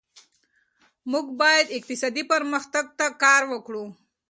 موږ 1.11 1.25
باید 1.41 1.73
اقتصادي 1.77 2.23
پرمختګ 2.31 2.85
ته 2.97 3.05
کار 3.23 3.41
وکړو. 3.51 3.83